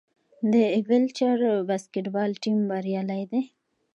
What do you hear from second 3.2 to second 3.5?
دی.